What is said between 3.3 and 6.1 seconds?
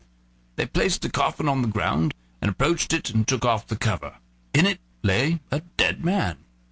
off the cover. In it lay a dead